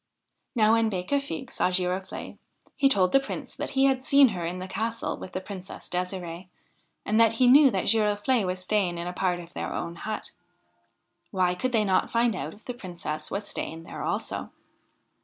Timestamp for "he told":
2.75-3.11